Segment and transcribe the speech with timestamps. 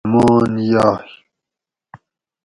[0.07, 1.11] ہمان یائی